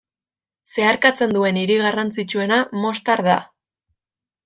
[0.71, 3.41] Zeharkatzen duen hiri garrantzitsuena Mostar da.